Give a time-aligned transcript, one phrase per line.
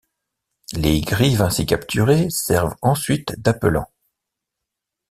[0.73, 3.91] Les grives ainsi capturées servent ensuite d'appelants.